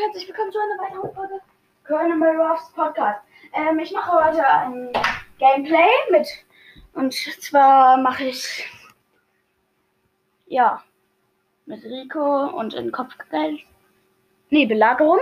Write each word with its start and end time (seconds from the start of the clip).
herzlich 0.00 0.28
willkommen 0.28 0.52
zu 0.52 0.58
einer 0.60 0.80
weiteren 0.80 1.12
Folge 1.12 1.40
Colonel 1.84 2.40
Ruffs 2.40 2.70
Podcast. 2.72 3.20
Ähm, 3.52 3.80
ich 3.80 3.90
mache 3.90 4.12
heute 4.12 4.46
ein 4.46 4.92
Gameplay 5.40 5.88
mit 6.12 6.28
und 6.94 7.12
zwar 7.12 7.96
mache 7.96 8.24
ich 8.26 8.64
ja 10.46 10.84
mit 11.66 11.82
Rico 11.82 12.46
und 12.56 12.74
in 12.74 12.92
Kopfgeld. 12.92 13.58
Nee, 14.50 14.66
Belagerung. 14.66 15.18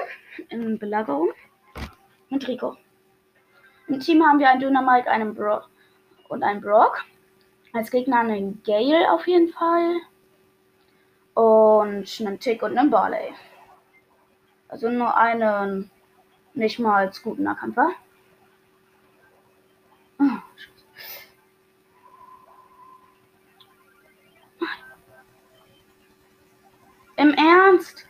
In 0.50 0.79
Belagerung. 0.79 1.30
Mit 2.29 2.46
Rico. 2.46 2.77
Im 3.88 3.98
Team 4.00 4.22
haben 4.22 4.38
wir 4.38 4.50
einen 4.50 4.61
Dynamite, 4.61 5.11
einen 5.11 5.34
Bro 5.34 5.62
und 6.29 6.43
einen 6.43 6.61
Brock. 6.61 7.02
Als 7.72 7.90
Gegner 7.90 8.18
einen 8.18 8.62
Gale 8.62 9.11
auf 9.11 9.27
jeden 9.27 9.48
Fall. 9.48 10.00
Und 11.32 12.20
einen 12.20 12.38
Tick 12.40 12.62
und 12.62 12.77
einen 12.77 12.90
Barley. 12.90 13.32
Also 14.69 14.91
nur 14.91 15.17
einen 15.17 15.91
nicht 16.54 16.79
mal 16.79 17.07
als 17.07 17.22
guten 17.22 17.45
Nahkämpfer. 17.45 17.90
Oh, 20.18 20.25
Im 27.17 27.32
Ernst? 27.35 28.07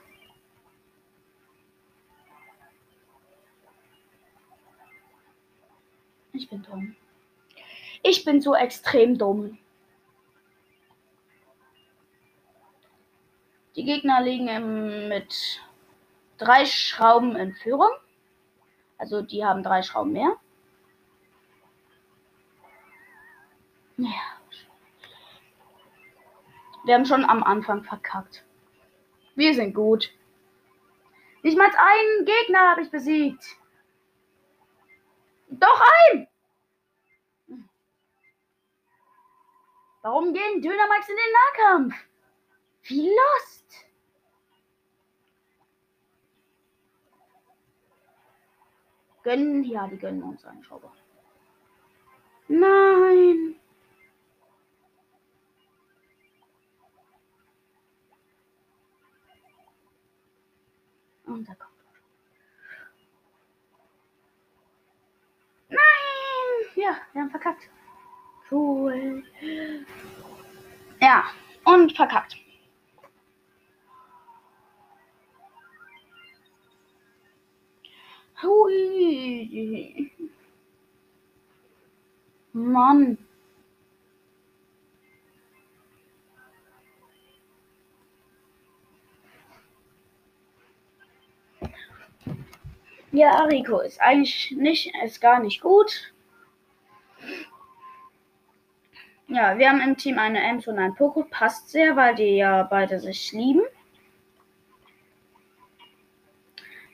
Ich 6.33 6.49
bin 6.51 6.63
dumm. 6.63 6.97
Ich 8.02 8.25
bin 8.25 8.41
so 8.41 8.55
extrem 8.55 9.16
dumm. 9.16 9.59
Die 13.75 13.85
Gegner 13.85 14.23
liegen 14.23 14.49
im, 14.49 15.09
mit 15.09 15.61
drei 16.39 16.65
Schrauben 16.67 17.37
in 17.37 17.55
Führung. 17.55 17.91
Also 18.99 19.23
die 19.23 19.45
haben 19.45 19.63
drei 19.63 19.83
Schrauben 19.83 20.13
mehr. 20.13 20.37
Ja. 23.97 24.10
Wir 26.85 26.95
haben 26.95 27.07
schon 27.07 27.25
am 27.25 27.43
Anfang 27.43 27.83
verkackt. 27.83 28.45
Wir 29.35 29.55
sind 29.55 29.75
gut. 29.75 30.13
Nicht 31.43 31.59
mal 31.59 31.71
einen 31.77 32.25
Gegner 32.25 32.71
habe 32.71 32.82
ich 32.82 32.91
besiegt. 32.91 33.45
Doch 35.49 35.80
ein! 36.10 36.29
Warum 40.03 40.32
gehen 40.32 40.63
Dynamax 40.63 41.09
in 41.09 41.16
den 41.16 41.32
Nahkampf? 41.32 41.95
Wie 42.85 43.09
lost! 43.09 43.85
Gönnen, 49.27 49.65
ja, 49.65 49.88
die 49.88 49.99
gönnen 49.99 50.23
uns 50.23 50.45
einen 50.45 50.63
Schauber. 50.63 50.93
Nein! 52.46 53.57
Und 61.24 61.49
da 61.49 61.54
kommt. 61.57 61.73
Nein! 65.71 65.78
Ja, 66.77 66.97
wir 67.12 67.22
haben 67.22 67.31
verkackt. 67.31 67.69
Cool. 68.49 69.25
Ja, 71.00 71.25
und 71.65 71.97
verkackt. 71.97 72.46
Hui. 78.42 80.10
Mann. 82.53 83.19
Ja, 93.12 93.44
Rico 93.44 93.80
ist 93.80 94.00
eigentlich 94.00 94.50
nicht, 94.58 94.92
ist 95.02 95.20
gar 95.22 95.41
nicht 95.41 95.62
gut. 95.62 96.12
Ja, 99.28 99.58
wir 99.58 99.70
haben 99.70 99.80
im 99.80 99.96
Team 99.96 100.19
eine 100.19 100.41
Ems 100.41 100.69
und 100.69 100.78
ein 100.78 100.94
Poco. 100.94 101.25
Passt 101.25 101.70
sehr, 101.70 101.96
weil 101.96 102.14
die 102.14 102.36
ja 102.36 102.62
beide 102.64 103.00
sich 103.00 103.32
lieben. 103.32 103.62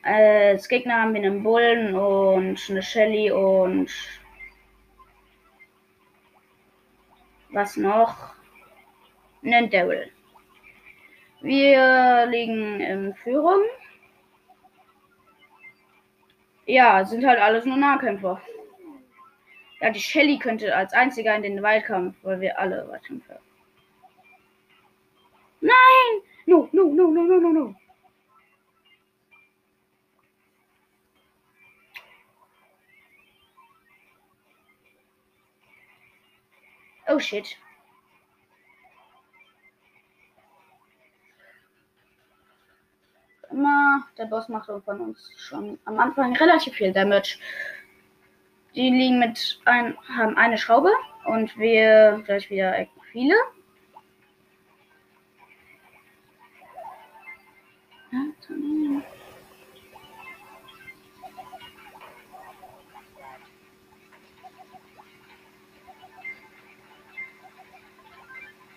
Als 0.03 0.67
Gegner 0.67 1.01
haben 1.01 1.13
wir 1.13 1.21
einen 1.21 1.43
Bullen 1.43 1.95
und 1.95 2.59
eine 2.69 2.83
Shelly 2.83 3.31
und 3.31 3.89
was 7.51 7.77
noch? 7.77 8.35
Einen 9.43 9.69
Daryl. 9.69 10.11
Wir 11.39 12.25
liegen 12.25 12.81
in 12.81 13.15
Führung. 13.15 13.61
Ja, 16.65 17.05
sind 17.05 17.25
halt 17.25 17.39
alles 17.39 17.63
nur 17.63 17.77
Nahkämpfer. 17.77 18.41
Ja, 19.79 19.89
die 19.89 19.99
Shelly 19.99 20.37
könnte 20.37 20.75
als 20.75 20.93
einziger 20.93 21.35
in 21.35 21.43
den 21.43 21.63
Waldkampf, 21.63 22.15
weil 22.23 22.41
wir 22.41 22.59
alle 22.59 22.87
Waldkämpfer. 22.89 23.39
Nein! 25.61 25.73
No, 26.45 26.67
no, 26.73 26.83
no, 26.83 27.07
no, 27.07 27.23
no, 27.23 27.39
no, 27.39 27.49
no. 27.49 27.75
Oh 37.13 37.19
shit. 37.19 37.55
Immer, 43.51 44.07
der 44.17 44.25
Boss 44.25 44.49
macht 44.49 44.65
von 44.65 44.99
uns 44.99 45.31
schon 45.37 45.77
am 45.85 45.99
Anfang 45.99 46.35
relativ 46.35 46.73
viel 46.73 46.91
Damage. 46.91 47.37
Die 48.73 48.89
liegen 48.89 49.19
mit 49.19 49.61
ein, 49.65 49.95
haben 50.17 50.37
eine 50.37 50.57
Schraube 50.57 50.89
und 51.25 51.55
wir 51.55 52.23
gleich 52.25 52.49
wieder 52.49 52.87
viele. 53.11 53.35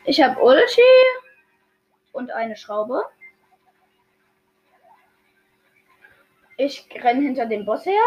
Ich 0.09 0.23
habe 0.23 0.41
Ulti 0.41 0.83
und 2.13 2.31
eine 2.31 2.55
Schraube. 2.55 3.03
Ich 6.57 6.89
renne 7.03 7.23
hinter 7.23 7.47
dem 7.47 7.65
Boss 7.67 7.85
her. 7.85 8.03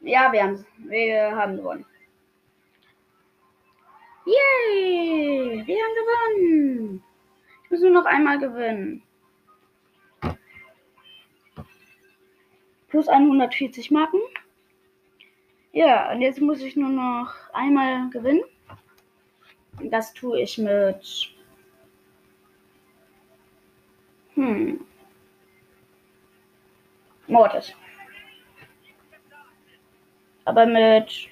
Ja, 0.00 0.32
wir 0.32 0.42
haben 0.42 0.66
Wir 0.78 1.36
haben 1.36 1.56
gewonnen. 1.56 1.86
Yay! 4.24 5.62
Wir 5.64 5.84
haben 5.84 5.94
gewonnen. 5.94 7.04
Ich 7.64 7.70
muss 7.70 7.80
nur 7.82 7.90
noch 7.90 8.04
einmal 8.04 8.40
gewinnen. 8.40 9.05
Plus 12.88 13.08
140 13.08 13.90
Marken. 13.90 14.20
Ja, 15.72 16.10
und 16.12 16.22
jetzt 16.22 16.40
muss 16.40 16.60
ich 16.60 16.76
nur 16.76 16.88
noch 16.88 17.34
einmal 17.52 18.08
gewinnen. 18.10 18.44
Das 19.82 20.14
tue 20.14 20.40
ich 20.40 20.56
mit. 20.58 21.34
Hm. 24.34 24.80
Mortis 27.26 27.74
aber 30.46 30.64
mit 30.64 31.28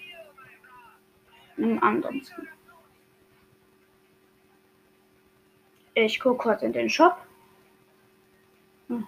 einem 1.57 1.83
anderen. 1.83 2.27
Ich 5.95 6.19
gucke 6.19 6.43
kurz 6.43 6.63
in 6.63 6.73
den 6.73 6.91
Shop. 6.91 7.17
Hm. 8.89 9.07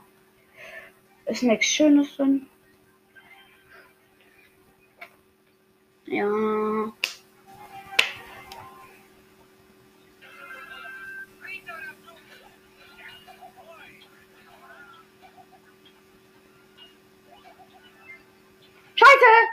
Ist 1.27 1.43
nichts 1.43 1.67
Schönes 1.67 2.17
drin. 2.17 2.49
Ja. 6.07 6.93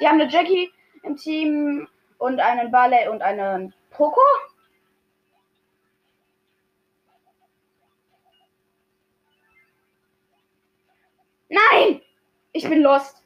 Die 0.04 0.10
haben 0.10 0.20
eine 0.20 0.30
Jackie 0.30 0.70
im 1.04 1.16
Team 1.16 1.88
und 2.18 2.38
einen 2.42 2.70
Ballet 2.72 3.08
und 3.08 3.22
einen 3.22 3.74
Poco. 3.90 4.20
Nein! 11.48 12.02
Ich 12.63 12.69
bin 12.69 12.81
lost. 12.81 13.21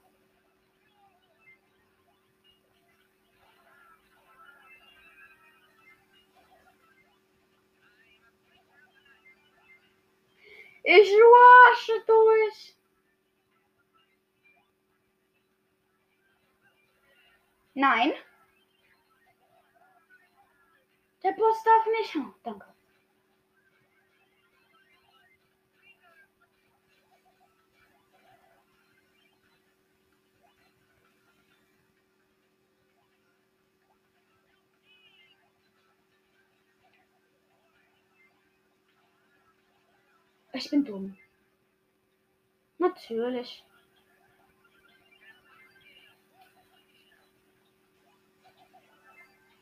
Ich 10.81 11.11
wasche 11.11 12.03
durch. 12.07 12.75
Nein. 17.75 18.13
Der 21.21 21.33
Boss 21.33 21.63
darf 21.63 21.85
nicht. 21.85 22.15
Oh, 22.15 22.33
danke. 22.41 22.76
Ich 40.57 40.71
bin 40.71 40.83
dumm. 40.83 41.15
Natürlich. 42.79 43.63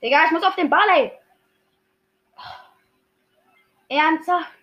Digga, 0.01 0.25
ich 0.25 0.31
muss 0.31 0.43
auf 0.43 0.55
den 0.55 0.69
Ball, 0.69 0.87
ey. 0.95 1.11
Ernsthaft? 3.89 4.53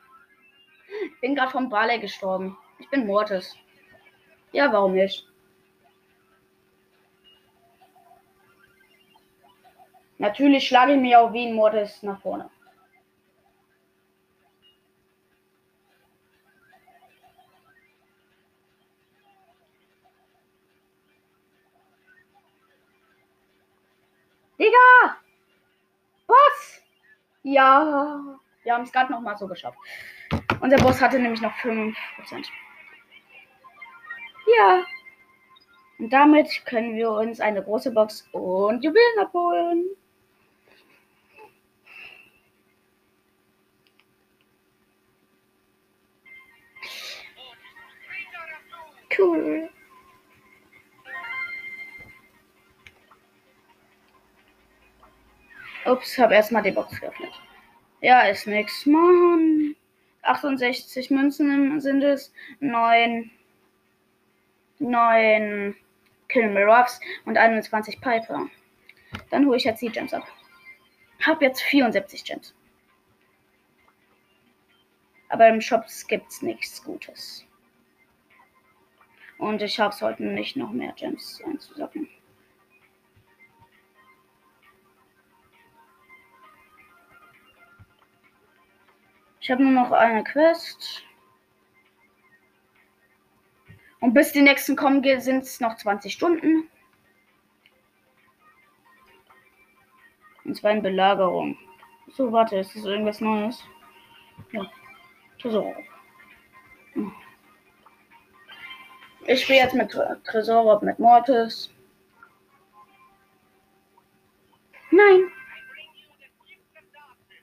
Ich 1.05 1.20
bin 1.20 1.34
gerade 1.34 1.52
vom 1.52 1.69
Barley 1.69 2.00
gestorben. 2.00 2.56
Ich 2.79 2.88
bin 2.88 3.06
Mortis. 3.06 3.55
Ja, 4.52 4.73
warum 4.73 4.94
nicht? 4.94 5.29
Natürlich 10.17 10.67
schlage 10.67 10.94
ich 10.94 11.00
mich 11.00 11.14
auch 11.14 11.31
wie 11.34 11.46
ein 11.46 11.55
Mortis 11.55 12.02
nach 12.02 12.23
vorne. 12.23 12.50
Digga! 24.62 25.16
Was? 26.28 26.82
Ja. 27.42 28.38
Wir 28.62 28.74
haben 28.74 28.84
es 28.84 28.92
gerade 28.92 29.10
noch 29.10 29.20
mal 29.20 29.36
so 29.36 29.48
geschafft. 29.48 29.76
Unser 30.60 30.76
Boss 30.76 31.00
hatte 31.00 31.18
nämlich 31.18 31.40
noch 31.40 31.52
5%. 31.54 31.96
Ja. 34.56 34.84
Und 35.98 36.12
damit 36.12 36.64
können 36.64 36.94
wir 36.94 37.10
uns 37.10 37.40
eine 37.40 37.60
große 37.60 37.90
Box 37.90 38.28
und 38.30 38.84
Juwelen 38.84 39.18
abholen. 39.18 39.88
Cool. 49.18 49.71
Ups, 55.92 56.18
habe 56.18 56.34
erstmal 56.34 56.62
die 56.62 56.70
Box 56.70 57.00
geöffnet. 57.00 57.32
Ja, 58.00 58.22
ist 58.22 58.46
nix. 58.46 58.86
Mann. 58.86 59.76
68 60.22 61.10
Münzen 61.10 61.80
sind 61.80 62.02
es. 62.02 62.32
9. 62.60 63.30
9 64.78 65.76
Kill 66.28 66.58
Ruffs 66.58 66.98
und 67.26 67.36
21 67.36 68.00
Piper. 68.00 68.48
Dann 69.30 69.46
hole 69.46 69.56
ich 69.56 69.64
jetzt 69.64 69.82
die 69.82 69.90
Gems 69.90 70.14
ab. 70.14 70.26
Hab 71.20 71.42
jetzt 71.42 71.62
74 71.62 72.24
Gems. 72.24 72.54
Aber 75.28 75.48
im 75.48 75.60
Shop 75.60 75.84
gibt's 76.08 76.42
nichts 76.42 76.82
Gutes. 76.82 77.44
Und 79.38 79.62
ich 79.62 79.78
habe 79.78 79.94
es 79.94 80.02
heute 80.02 80.24
nicht 80.24 80.56
noch 80.56 80.70
mehr 80.70 80.92
Gems 80.92 81.42
einzusacken. 81.44 82.08
Ich 89.42 89.50
habe 89.50 89.64
nur 89.64 89.72
noch 89.72 89.90
eine 89.90 90.22
Quest. 90.22 91.02
Und 93.98 94.14
bis 94.14 94.30
die 94.30 94.40
nächsten 94.40 94.76
kommen, 94.76 95.02
sind 95.20 95.42
es 95.42 95.58
noch 95.58 95.76
20 95.76 96.12
Stunden. 96.12 96.68
Und 100.44 100.56
zwar 100.56 100.70
in 100.70 100.82
Belagerung. 100.82 101.58
So, 102.12 102.30
warte, 102.30 102.56
ist 102.58 102.76
das 102.76 102.84
irgendwas 102.84 103.20
Neues? 103.20 103.64
Ja. 104.52 104.70
Tresor. 105.40 105.74
Ich 109.26 109.42
spiele 109.42 109.58
jetzt 109.58 109.74
mit 109.74 109.90
Tresor 110.24 110.84
mit 110.84 111.00
Mortis. 111.00 111.68
Nein. 114.92 115.32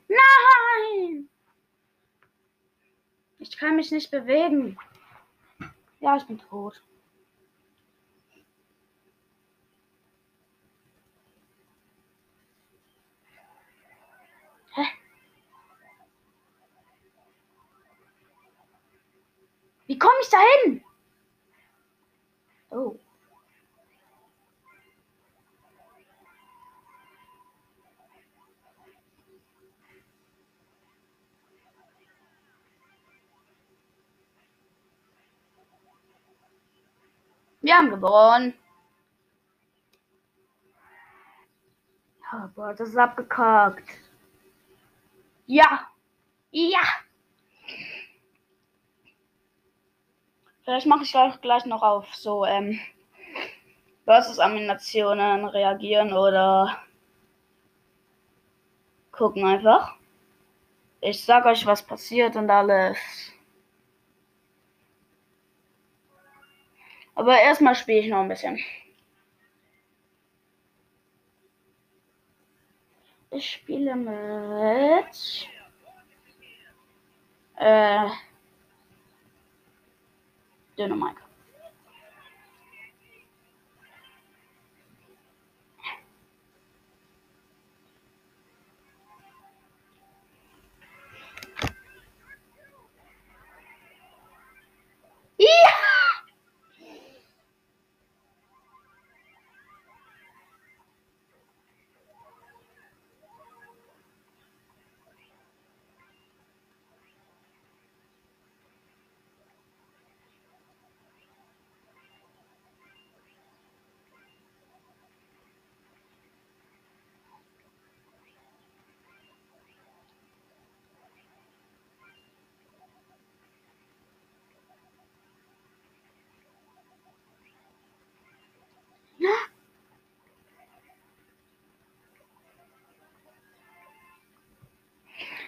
Nein. 0.08 1.29
Ich 3.40 3.56
kann 3.56 3.76
mich 3.76 3.90
nicht 3.90 4.10
bewegen. 4.10 4.78
Ja, 5.98 6.16
ich 6.16 6.24
bin 6.24 6.38
tot. 6.38 6.82
Hä? 14.74 14.82
Wie 19.86 19.98
komme 19.98 20.12
ich 20.20 20.28
da 20.28 20.38
hin? 20.64 20.84
Oh. 22.68 22.98
Wir 37.60 37.76
haben 37.76 37.90
gewonnen. 37.90 38.54
Aber 42.30 42.74
das 42.74 42.88
ist 42.88 42.96
abgekackt. 42.96 43.88
Ja. 45.46 45.86
Ja. 46.52 46.80
Vielleicht 50.64 50.86
mache 50.86 51.02
ich 51.02 51.10
gleich, 51.10 51.40
gleich 51.40 51.64
noch 51.66 51.82
auf 51.82 52.14
so 52.14 52.44
ähm, 52.44 52.78
Versus-Animationen 54.04 55.44
reagieren 55.44 56.12
oder 56.12 56.78
gucken 59.10 59.44
einfach. 59.44 59.96
Ich 61.00 61.24
sag 61.24 61.46
euch, 61.46 61.66
was 61.66 61.82
passiert 61.82 62.36
und 62.36 62.48
alles. 62.48 62.96
Aber 67.20 67.38
erstmal 67.38 67.74
spiele 67.74 67.98
ich 67.98 68.08
noch 68.08 68.22
ein 68.22 68.28
bisschen. 68.28 68.58
Ich 73.30 73.50
spiele 73.50 73.94
mit. 73.94 75.48
Äh. 77.56 78.08
Dynamite. 80.78 81.29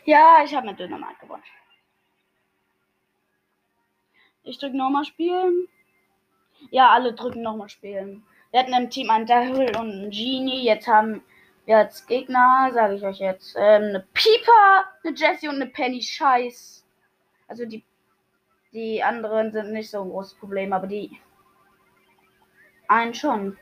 Ja, 0.05 0.43
ich 0.45 0.55
habe 0.55 0.67
mit 0.67 0.81
Dynamite 0.81 1.21
gewonnen. 1.21 1.43
Ich 4.43 4.59
drücke 4.59 4.77
nochmal 4.77 5.05
spielen. 5.05 5.69
Ja, 6.71 6.91
alle 6.91 7.13
drücken 7.13 7.43
nochmal 7.43 7.69
spielen. 7.69 8.25
Wir 8.51 8.61
hatten 8.61 8.75
im 8.75 8.91
Team 8.91 9.11
einen 9.11 9.27
Daryl 9.27 9.77
und 9.77 9.91
einen 9.91 10.11
Genie. 10.11 10.65
Jetzt 10.65 10.89
haben 10.89 11.23
wir 11.65 11.79
als 11.79 12.07
Gegner, 12.07 12.71
sage 12.73 12.95
ich 12.97 13.05
euch 13.05 13.19
jetzt, 13.19 13.55
ähm, 13.57 13.83
eine 13.85 14.07
Pieper, 14.13 14.85
eine 15.05 15.15
Jessie 15.15 15.49
und 15.49 15.57
eine 15.57 15.67
Penny. 15.67 16.03
Scheiß. 16.03 16.85
Also 17.47 17.65
die, 17.65 17.85
die 18.73 19.03
anderen 19.03 19.53
sind 19.53 19.73
nicht 19.73 19.91
so 19.91 20.03
ein 20.03 20.11
großes 20.11 20.35
Problem, 20.35 20.73
aber 20.73 20.87
die 20.87 21.21
einen 22.89 23.15
schon. 23.15 23.57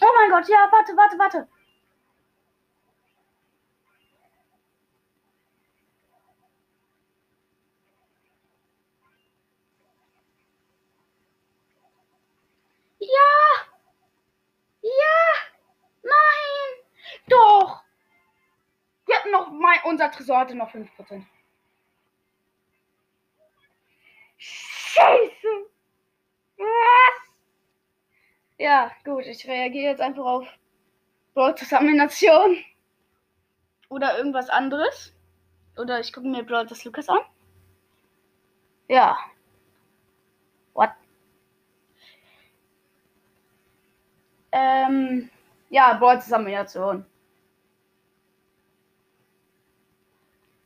Oh 0.00 0.06
mein 0.14 0.26
Gott, 0.38 0.48
ja, 0.48 0.68
warte, 0.70 0.96
warte, 0.96 1.18
warte. 1.18 1.48
Ja! 13.00 13.08
Ja! 14.82 14.90
Nein! 16.02 16.84
Doch! 17.28 17.82
Wir 19.06 19.16
hatten 19.16 19.32
noch 19.32 19.50
mein, 19.50 19.80
unser 19.86 20.12
Tresor 20.12 20.38
hatte 20.38 20.54
noch 20.54 20.70
5%. 20.70 21.26
Scheiße! 24.36 25.70
Was? 26.58 27.28
Ja, 28.58 28.90
gut, 29.04 29.24
ich 29.26 29.46
reagiere 29.46 29.90
jetzt 29.92 30.00
einfach 30.00 30.24
auf 30.24 30.48
Brawl-Zusammenation. 31.34 32.58
Oder 33.88 34.18
irgendwas 34.18 34.50
anderes. 34.50 35.14
Oder 35.76 36.00
ich 36.00 36.12
gucke 36.12 36.26
mir 36.26 36.42
Brawl 36.44 36.66
das 36.66 36.84
Lukas 36.84 37.08
an. 37.08 37.20
Ja. 38.88 39.16
What? 40.74 40.90
Ähm, 44.52 45.30
ja, 45.70 45.94
Brawl-Zusammenation. 45.94 47.06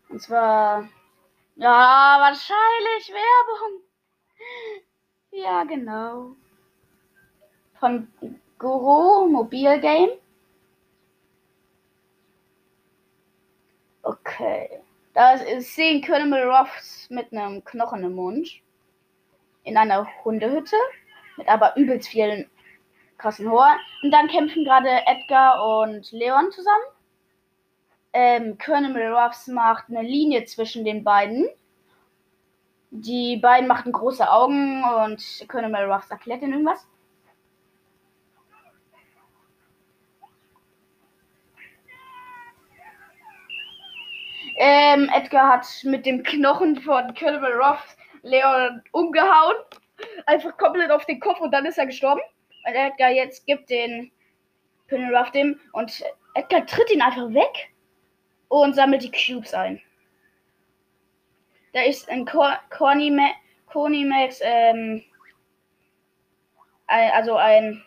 Und 0.09 0.21
zwar, 0.23 0.89
ja, 1.57 2.17
wahrscheinlich 2.21 3.11
Werbung. 3.11 3.83
Ja, 5.31 5.65
genau. 5.65 6.37
Von 7.83 8.07
Guru 8.61 9.27
Mobil 9.27 9.81
Game. 9.81 10.11
Okay. 14.05 14.71
Da 15.15 15.33
ist 15.33 15.75
sehen 15.75 16.01
Colonel 16.01 16.49
Ruffs 16.49 17.11
mit 17.11 17.33
einem 17.33 17.65
Knochen 17.65 18.05
im 18.05 18.15
Mund. 18.15 18.49
In 19.65 19.77
einer 19.77 20.07
Hundehütte. 20.25 20.77
Mit 21.37 21.49
aber 21.49 21.77
übelst 21.77 22.09
vielen 22.09 22.49
krassen 23.19 23.51
Horn. 23.51 23.81
Und 24.05 24.13
dann 24.13 24.29
kämpfen 24.29 24.63
gerade 24.63 24.89
Edgar 25.05 25.81
und 25.81 26.13
Leon 26.13 26.53
zusammen. 26.53 26.85
Ähm, 28.13 28.59
Colonel 28.65 29.13
Ruffs 29.13 29.49
macht 29.49 29.87
eine 29.89 30.03
Linie 30.03 30.45
zwischen 30.45 30.85
den 30.85 31.03
beiden. 31.03 31.49
Die 32.93 33.39
beiden 33.39 33.67
machten 33.67 33.91
große 33.91 34.31
Augen 34.31 34.85
und 34.85 35.49
Colonel 35.49 35.91
Ruffs 35.91 36.13
erklärt 36.13 36.43
ihnen 36.43 36.53
irgendwas. 36.53 36.87
Ähm, 44.65 45.11
Edgar 45.13 45.55
hat 45.55 45.67
mit 45.83 46.07
dem 46.07 46.23
Knochen 46.23 46.81
von 46.83 47.13
Colonel 47.17 47.61
Ruffs 47.61 47.97
Leon 48.23 48.81
umgehauen. 48.93 49.57
Einfach 50.27 50.57
komplett 50.57 50.93
auf 50.93 51.05
den 51.05 51.19
Kopf 51.19 51.41
und 51.41 51.51
dann 51.51 51.67
ist 51.67 51.79
er 51.79 51.87
gestorben. 51.87 52.21
Und 52.65 52.73
Edgar 52.73 53.11
jetzt 53.11 53.45
gibt 53.45 53.71
den 53.71 54.13
Colonel 54.89 55.17
Ruff 55.17 55.33
dem 55.33 55.59
und 55.73 56.05
Edgar 56.35 56.65
tritt 56.65 56.93
ihn 56.93 57.03
einfach 57.03 57.29
weg 57.35 57.73
und 58.47 58.75
sammelt 58.75 59.03
die 59.03 59.11
Cubes 59.11 59.53
ein. 59.53 59.83
Da 61.73 61.83
ist 61.83 62.09
ein 62.09 62.25
Corny 62.25 63.11
Max, 63.11 64.39
ähm, 64.45 65.03
ein, 66.87 67.11
also 67.11 67.35
ein 67.35 67.83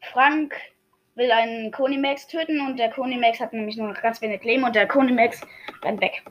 Frank 0.00 0.52
will 1.16 1.32
einen 1.32 1.72
Konimax 1.72 2.26
töten 2.28 2.60
und 2.60 2.78
der 2.78 2.90
Konimax 2.90 3.40
hat 3.40 3.52
nämlich 3.52 3.76
nur 3.76 3.92
ganz 3.94 4.20
wenig 4.20 4.44
Leben 4.44 4.64
und 4.64 4.76
der 4.76 4.86
Konimax 4.86 5.40
rennt 5.82 6.00
weg. 6.00 6.22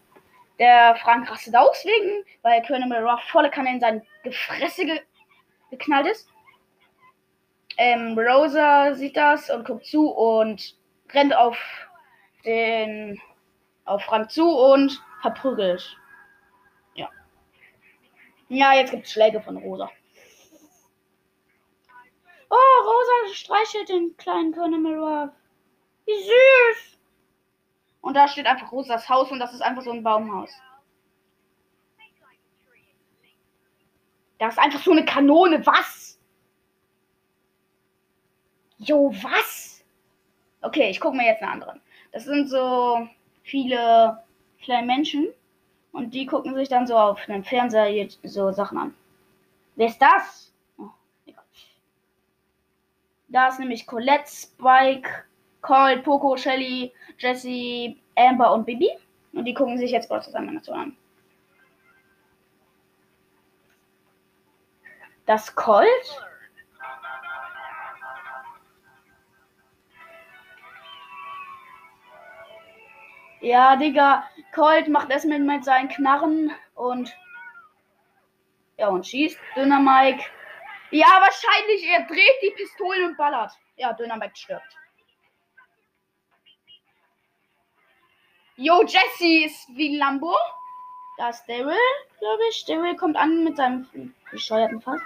Der 0.60 0.96
Frank 0.96 1.30
rastet 1.30 1.56
aus 1.56 1.84
wegen, 1.84 2.24
weil 2.44 2.62
Colonel 2.66 3.06
Ruff 3.06 3.22
volle 3.24 3.50
Kanne 3.50 3.72
in 3.72 3.80
sein 3.80 4.02
Gefresse 4.24 4.86
ge 4.86 5.02
geknallt 5.72 6.08
ist. 6.08 6.30
Ähm, 7.78 8.18
Rosa 8.18 8.94
sieht 8.94 9.18
das 9.18 9.50
und 9.50 9.66
guckt 9.66 9.86
zu 9.86 10.10
und 10.10 10.78
rennt 11.12 11.36
auf 11.36 11.58
den 12.46 13.20
auf 13.84 14.04
Frank 14.04 14.32
zu 14.32 14.48
und 14.48 15.02
verprügelt. 15.22 15.98
Ja. 16.94 17.10
Ja, 18.48 18.74
jetzt 18.74 18.92
gibt 18.92 19.06
es 19.06 19.12
Schläge 19.12 19.42
von 19.42 19.58
Rosa. 19.58 19.90
Oh, 22.50 22.84
Rosa 22.84 23.34
streichelt 23.34 23.90
den 23.90 24.16
kleinen 24.18 24.54
Colonel 24.54 25.00
Ruff. 25.00 25.32
Wie 26.06 26.24
süß. 26.24 27.00
Und 28.02 28.16
da 28.16 28.28
steht 28.28 28.46
einfach 28.46 28.72
Rosas 28.72 29.10
Haus 29.10 29.32
und 29.32 29.40
das 29.40 29.54
ist 29.54 29.62
einfach 29.62 29.82
so 29.82 29.92
ein 29.92 30.04
Baumhaus. 30.04 30.52
Da 34.38 34.50
ist 34.50 34.60
einfach 34.60 34.82
so 34.82 34.92
eine 34.92 35.06
Kanone. 35.06 35.66
Was? 35.66 36.20
Jo, 38.78 39.12
was? 39.24 39.84
Okay, 40.62 40.90
ich 40.90 41.00
gucke 41.00 41.18
mir 41.18 41.26
jetzt 41.26 41.42
eine 41.42 41.52
andere. 41.52 41.80
Das 42.12 42.26
sind 42.26 42.50
so 42.50 43.08
viele 43.44 44.24
kleine 44.62 44.86
Menschen. 44.86 45.28
Und 45.92 46.14
die 46.14 46.26
gucken 46.26 46.54
sich 46.56 46.68
dann 46.68 46.88
so 46.88 46.98
auf 46.98 47.20
einem 47.30 47.44
Fernseher 47.44 48.10
so 48.24 48.52
Sachen 48.52 48.78
an. 48.78 48.96
Wer 49.76 49.88
ist 49.88 50.02
das? 50.02 50.54
Da 53.36 53.50
ist 53.50 53.60
nämlich 53.60 53.86
Colette, 53.86 54.30
Spike, 54.30 55.26
Colt, 55.62 56.06
Poco, 56.06 56.38
Shelly, 56.38 56.94
Jesse, 57.18 57.98
Amber 58.16 58.54
und 58.54 58.66
Bibi. 58.66 58.90
Und 59.34 59.44
die 59.44 59.54
gucken 59.54 59.78
sich 59.78 59.92
jetzt 59.92 60.08
kurz 60.08 60.24
zusammen 60.24 60.58
so 60.64 60.72
an. 60.72 60.96
Das 65.26 65.54
Colt? 65.54 65.86
Ja, 73.42 73.76
Digga, 73.76 74.24
Colt 74.54 74.88
macht 74.88 75.10
erstmal 75.10 75.40
mit 75.40 75.66
seinen 75.66 75.90
Knarren 75.90 76.52
und. 76.74 77.14
Ja, 78.78 78.88
und 78.88 79.06
schießt. 79.06 79.38
Dünner 79.58 79.82
Mike. 79.82 80.24
Ja, 80.92 81.08
wahrscheinlich, 81.08 81.88
er 81.88 82.06
dreht 82.06 82.42
die 82.42 82.52
Pistole 82.52 83.06
und 83.06 83.18
ballert. 83.18 83.52
Ja, 83.76 83.94
Dünner 83.94 84.18
Mike 84.18 84.36
stirbt. 84.36 84.78
Jo, 88.58 88.84
Jesse 88.84 89.46
ist 89.46 89.68
wie 89.76 89.98
Lambo. 89.98 90.34
Da 91.18 91.30
ist 91.30 91.46
Daryl, 91.48 91.76
glaube 92.20 92.44
ich. 92.50 92.66
Daryl 92.66 92.96
kommt 92.96 93.18
an 93.18 93.44
mit 93.44 93.58
seinem 93.58 94.14
bescheuerten 94.32 94.82
Fass. 94.82 95.02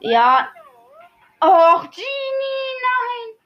Ja. 0.00 0.52
Och, 1.42 1.90
Genie, 1.90 2.74
nein. 2.82 3.38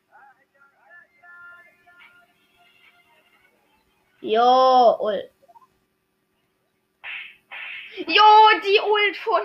Jo, 4.21 4.97
Ult. 5.01 5.31
Jo, 8.07 8.61
die 8.65 8.81
Ult 8.81 9.17
von. 9.19 9.43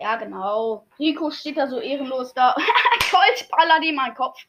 Ja, 0.00 0.16
genau. 0.16 0.86
Rico 0.98 1.30
steht 1.30 1.58
da 1.58 1.66
so 1.66 1.78
ehrenlos 1.78 2.32
da. 2.32 2.54
Colt 3.10 3.48
ballert 3.50 3.84
ihm 3.84 3.96
meinen 3.96 4.14
Kopf. 4.14 4.46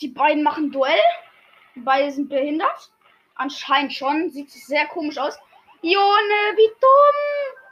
Die 0.00 0.08
beiden 0.08 0.42
machen 0.42 0.72
Duell. 0.72 0.98
Beide 1.76 2.10
sind 2.10 2.28
behindert. 2.28 2.92
Anscheinend 3.36 3.94
schon. 3.94 4.30
Sieht 4.30 4.50
sehr 4.50 4.88
komisch 4.88 5.18
aus. 5.18 5.38
Jone, 5.82 6.56
wie 6.56 6.68
dumm! 6.80 7.62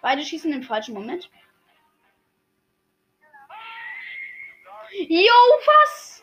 Beide 0.00 0.24
schießen 0.24 0.52
im 0.52 0.62
falschen 0.62 0.94
Moment. 0.94 1.28
Jo, 5.10 5.32
was? 5.64 6.22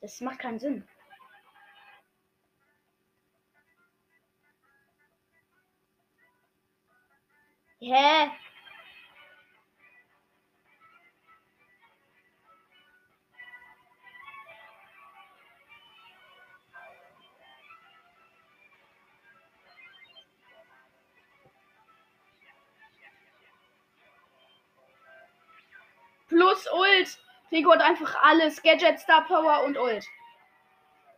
Das 0.00 0.20
macht 0.20 0.40
keinen 0.40 0.58
Sinn. 0.58 0.88
Hä? 7.80 8.30
Plus 26.60 26.72
Ult. 26.72 27.18
Rico 27.52 27.72
hat 27.72 27.80
einfach 27.80 28.14
alles. 28.22 28.62
Gadget, 28.62 28.98
Star 28.98 29.24
Power 29.26 29.64
und 29.64 29.76
Ult. 29.76 30.04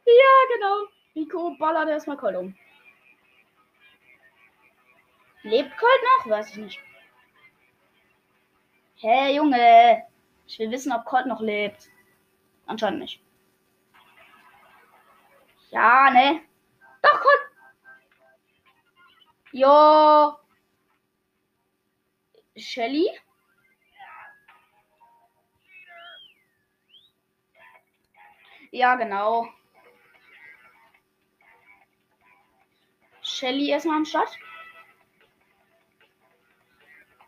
Ja, 0.06 0.54
genau. 0.54 0.88
Rico 1.14 1.56
ballert 1.58 1.88
erstmal 1.88 2.16
Colt 2.16 2.36
um. 2.36 2.56
Lebt 5.42 5.76
Colt 5.76 6.00
noch? 6.18 6.30
Weiß 6.30 6.50
ich 6.50 6.56
nicht. 6.56 6.80
Hey, 8.96 9.36
Junge. 9.36 10.06
Ich 10.46 10.58
will 10.58 10.70
wissen, 10.70 10.92
ob 10.92 11.04
Colt 11.04 11.26
noch 11.26 11.40
lebt. 11.40 11.90
Anscheinend 12.66 13.00
nicht. 13.00 13.20
Ja, 15.70 16.10
ne? 16.10 16.42
Doch, 17.02 17.20
Colt. 17.20 17.40
Jo. 19.52 20.38
Shelly? 22.56 23.08
Ja, 28.72 28.96
genau. 28.96 29.48
Shelly 33.22 33.68
erstmal 33.68 33.98
am 33.98 34.04
Start. 34.06 34.30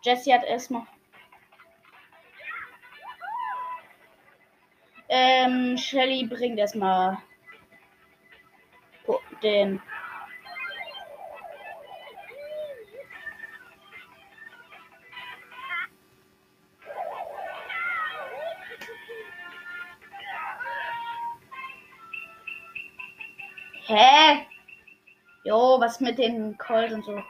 Jesse 0.03 0.33
hat 0.33 0.45
erstmal. 0.45 0.87
Ähm, 5.09 5.77
Shelly 5.77 6.27
bringt 6.27 6.59
erstmal 6.59 7.19
den 9.43 9.83
Hä? 23.87 24.47
Jo, 25.45 25.79
was 25.81 26.01
mit 26.01 26.19
den 26.19 26.57
Colt 26.57 26.93
und 26.93 27.05
so. 27.05 27.23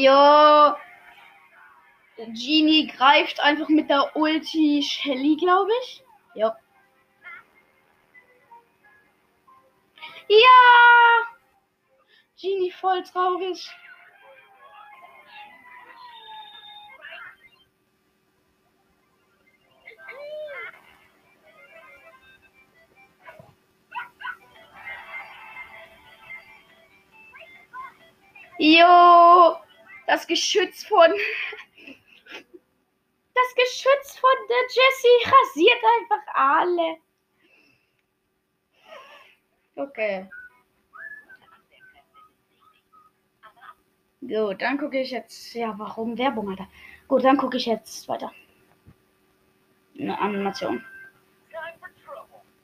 Jo. 0.00 0.76
Genie 2.16 2.86
greift 2.86 3.40
einfach 3.40 3.68
mit 3.68 3.90
der 3.90 4.14
Ulti 4.16 4.80
Shelly, 4.80 5.36
glaube 5.36 5.72
ich. 5.82 6.04
Jo. 6.34 6.52
Ja! 10.28 10.46
Genie 12.40 12.70
voll 12.70 13.02
traurig. 13.02 13.68
Jo! 28.60 29.67
Das 30.08 30.26
Geschütz 30.26 30.84
von. 30.86 31.10
Das 33.34 33.54
Geschütz 33.54 34.18
von 34.18 34.30
der 34.48 34.62
Jessie 34.68 35.30
rasiert 35.30 35.82
einfach 36.00 36.34
alle. 36.34 36.96
Okay. 39.76 40.30
Gut, 44.22 44.62
dann 44.62 44.78
gucke 44.78 44.98
ich 44.98 45.10
jetzt. 45.10 45.52
Ja, 45.52 45.74
warum 45.76 46.16
Werbung, 46.16 46.48
Alter? 46.48 46.68
Gut, 47.06 47.22
dann 47.24 47.36
gucke 47.36 47.58
ich 47.58 47.66
jetzt 47.66 48.08
weiter. 48.08 48.32
Eine 50.00 50.18
Animation. 50.18 50.82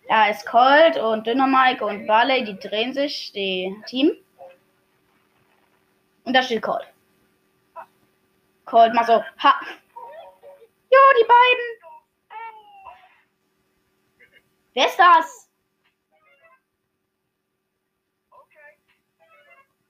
Da 0.09 0.29
ist 0.31 0.47
Colt 0.47 0.97
und 0.97 1.27
Dynamike 1.27 1.85
und 1.85 2.07
Barley, 2.07 2.43
die 2.43 2.59
drehen 2.59 2.95
sich, 2.95 3.33
die 3.33 3.77
Team. 3.87 4.13
Und 6.25 6.33
da 6.33 6.43
steht 6.43 6.63
Colt. 6.63 6.94
Colt 8.65 8.95
mal 8.95 9.05
so. 9.05 9.23
Ha. 9.43 9.61
Jo, 10.91 11.01
die 11.21 11.27
beiden. 11.27 11.85
Wer 14.75 14.87
ist 14.87 14.99
das? 14.99 15.51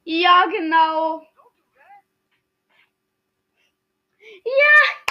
Ja, 0.04 0.44
genau. 0.46 1.26
Ja. 4.44 5.04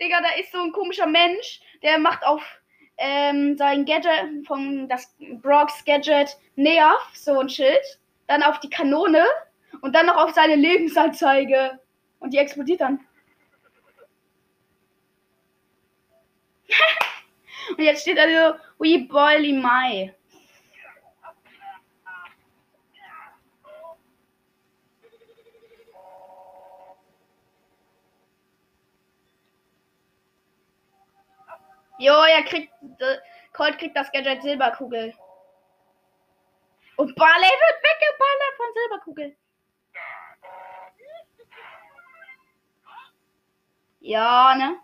Digga, 0.00 0.20
da 0.22 0.28
ist 0.38 0.52
so 0.52 0.62
ein 0.62 0.72
komischer 0.72 1.06
Mensch, 1.06 1.60
der 1.82 1.98
macht 1.98 2.24
auf 2.24 2.42
ähm, 2.96 3.56
sein 3.56 3.84
Gadget, 3.84 4.46
von 4.46 4.88
das 4.88 5.14
Brocks 5.42 5.84
Gadget 5.84 6.38
näher, 6.56 6.96
so 7.12 7.38
ein 7.38 7.48
Schild, 7.48 8.00
dann 8.26 8.42
auf 8.42 8.60
die 8.60 8.70
Kanone 8.70 9.26
und 9.82 9.94
dann 9.94 10.06
noch 10.06 10.16
auf 10.16 10.32
seine 10.32 10.54
Lebensanzeige. 10.54 11.78
Und 12.20 12.32
die 12.32 12.38
explodiert 12.38 12.80
dann. 12.80 13.00
Und 17.76 17.80
jetzt 17.80 18.02
steht 18.02 18.18
also 18.18 18.58
We 18.78 19.06
Boily 19.08 19.52
My. 19.52 20.14
Jo, 31.98 32.12
er 32.12 32.42
kriegt. 32.42 32.72
Colt 33.52 33.78
kriegt 33.78 33.96
das 33.96 34.10
Gadget 34.10 34.42
Silberkugel. 34.42 35.14
Und 36.96 37.14
Barley 37.14 37.42
wird 37.42 37.82
weggeballert 37.82 38.56
von 38.56 38.66
Silberkugel. 38.74 39.36
Ja, 44.04 44.54
ne? 44.54 44.78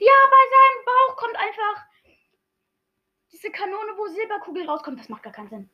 Ja, 0.00 0.12
bei 0.30 0.44
seinem 0.54 0.84
Bauch 0.86 1.16
kommt 1.16 1.36
einfach 1.36 1.84
diese 3.30 3.50
Kanone, 3.50 3.92
wo 3.98 4.06
Silberkugel 4.06 4.66
rauskommt. 4.66 5.00
Das 5.00 5.10
macht 5.10 5.22
gar 5.22 5.34
keinen 5.34 5.50
Sinn. 5.50 5.70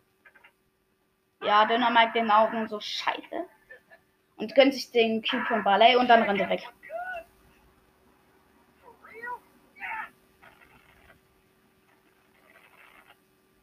Ja, 1.44 1.64
Dynamite 1.64 2.14
den 2.14 2.31
Augen 2.33 2.68
so 2.68 2.81
scheiße. 2.81 3.47
Und 4.38 4.55
gönnt 4.57 4.75
sich 4.75 4.90
den 4.90 5.23
Cube 5.23 5.47
von 5.47 5.62
Ballet 5.62 5.94
und 5.94 6.09
dann 6.09 6.25
rennt 6.25 6.40
er 6.40 6.49
weg. 6.49 6.68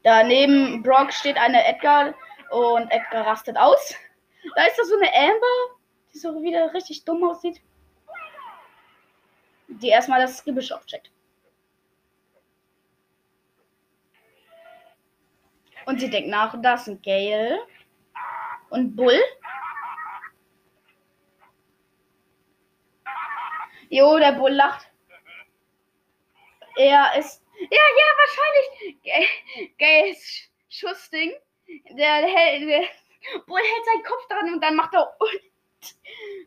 Daneben 0.05 0.83
Brock 0.83 1.11
steht 1.11 1.35
eine 1.35 1.65
Edgar 1.65 2.13
und 2.51 2.91
Edgar 2.91 3.25
rastet 3.25 3.57
aus. 3.57 3.95
Da 4.55 4.65
ist 4.65 4.77
da 4.77 4.83
so 4.83 4.95
eine 4.97 5.11
Amber, 5.11 5.79
die 6.13 6.19
so 6.19 6.43
wieder 6.43 6.71
richtig 6.75 7.03
dumm 7.05 7.23
aussieht. 7.23 7.59
die 9.67 9.89
erstmal 9.89 10.21
das 10.21 10.43
Gebüsch 10.43 10.71
aufcheckt. 10.71 11.11
Und 15.87 15.99
sie 15.99 16.09
denkt 16.09 16.29
nach, 16.29 16.55
das 16.61 16.85
sind 16.85 17.03
Gale 17.03 17.59
und 18.69 18.95
Bull. 18.95 19.19
Jo, 23.89 24.19
der 24.19 24.33
Bull 24.33 24.51
lacht. 24.51 24.87
Er 26.75 27.17
ist. 27.17 27.44
Ja, 27.59 27.83
ja, 27.99 28.07
wahrscheinlich. 28.17 29.77
Gales 29.77 30.49
Schussding. 30.69 31.33
Der, 31.89 32.21
der, 32.21 32.59
der 32.59 32.87
Bull 33.47 33.59
hält 33.59 33.85
seinen 33.85 34.03
Kopf 34.03 34.27
dran 34.27 34.53
und 34.53 34.61
dann 34.61 34.75
macht 34.75 34.93
er 34.93 35.15
Ult. 35.19 35.43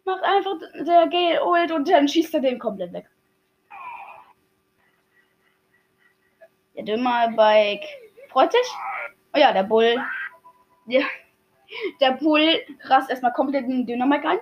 Macht 0.05 0.23
einfach 0.23 0.55
der 0.75 1.07
Gale 1.09 1.45
Ult 1.45 1.73
und 1.73 1.89
dann 1.89 2.09
schießt 2.09 2.35
er 2.35 2.41
den 2.41 2.59
komplett 2.59 2.93
weg. 2.93 3.07
Der 6.77 6.85
Dümmerbike 6.85 7.85
freut 8.29 8.53
sich. 8.53 8.69
Oh 9.35 9.39
ja, 9.39 9.53
der 9.53 9.65
Bull. 9.65 10.01
Ja, 10.87 11.03
der 12.01 12.13
Bull 12.13 12.65
rast 12.85 13.11
erstmal 13.11 13.33
komplett 13.33 13.65
in 13.65 13.71
den 13.71 13.87
Dynamik 13.87 14.25
ein. 14.25 14.39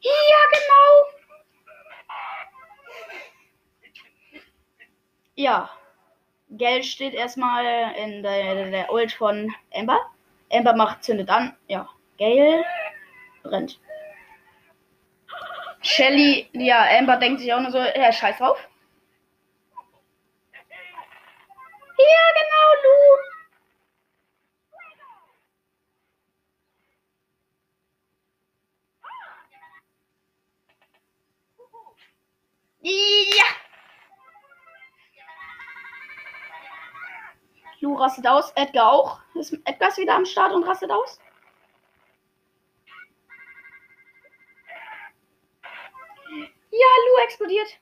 Ja, 0.00 0.42
genau. 0.52 1.16
Ja. 5.36 5.70
Geld 6.48 6.84
steht 6.84 7.14
erstmal 7.14 7.94
in 7.94 8.22
der, 8.22 8.70
der 8.70 8.92
Ult 8.92 9.12
von 9.12 9.52
Amber. 9.74 10.00
Amber 10.50 10.74
macht, 10.74 11.04
zündet 11.04 11.28
an. 11.28 11.54
Ja. 11.68 11.88
Gale 12.18 12.64
brennt. 13.42 13.78
Shelly, 15.82 16.48
ja, 16.52 16.84
Amber 16.98 17.16
denkt 17.16 17.40
sich 17.40 17.52
auch 17.52 17.60
nur 17.60 17.70
so, 17.70 17.78
ja, 17.78 18.10
scheiß 18.10 18.38
drauf. 18.38 18.58
Rastet 38.06 38.26
aus, 38.26 38.52
Edgar 38.54 38.92
auch. 38.92 39.20
Ist 39.34 39.52
Edgar 39.64 39.88
ist 39.88 39.98
wieder 39.98 40.14
am 40.14 40.24
Start 40.24 40.52
und 40.52 40.62
rastet 40.62 40.90
aus? 40.90 41.18
Ja, 46.70 46.92
Lu 47.04 47.24
explodiert. 47.24 47.80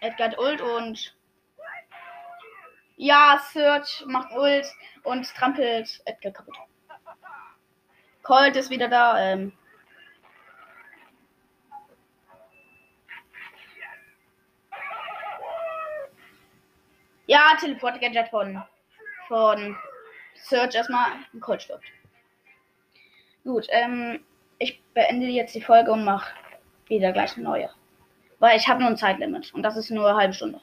Edgar 0.00 0.30
hat 0.30 0.38
Ult 0.38 0.60
und. 0.60 1.16
Ja, 2.96 3.42
Search 3.52 4.04
macht 4.06 4.32
Ult 4.32 4.66
und 5.04 5.26
trampelt 5.34 6.02
Edgar 6.04 6.32
kaputt. 6.32 6.56
Colt 8.22 8.56
ist 8.56 8.70
wieder 8.70 8.88
da. 8.88 9.18
Ähm. 9.18 9.56
Ja, 17.26 17.56
Teleport 17.58 18.00
Gadget 18.00 18.28
von, 18.28 18.62
von 19.28 19.76
Search 20.34 20.74
erstmal 20.74 21.12
Colt 21.40 21.62
stirbt. 21.62 21.84
Gut, 23.44 23.66
ähm, 23.70 24.20
ich 24.58 24.82
beende 24.94 25.26
jetzt 25.26 25.54
die 25.54 25.62
Folge 25.62 25.92
und 25.92 26.04
mache 26.04 26.34
wieder 26.86 27.12
gleich 27.12 27.34
eine 27.36 27.44
neue. 27.44 27.70
Weil 28.38 28.58
ich 28.58 28.68
habe 28.68 28.80
nur 28.80 28.90
ein 28.90 28.96
Zeitlimit 28.96 29.52
und 29.54 29.62
das 29.62 29.76
ist 29.76 29.90
nur 29.90 30.08
eine 30.08 30.18
halbe 30.18 30.34
Stunde. 30.34 30.60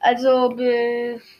Also 0.00 0.50
bis 0.50 1.22